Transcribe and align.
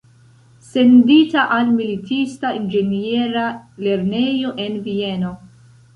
Sendita 0.67 1.43
al 1.57 1.69
militista 1.81 2.53
inĝeniera 2.61 3.45
lernejo 3.85 4.57
en 4.65 4.85
Vieno. 4.89 5.35